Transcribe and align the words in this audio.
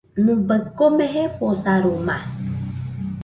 Nɨbai 0.25 0.61
kome 0.77 1.05
jefosaroma. 1.13 2.15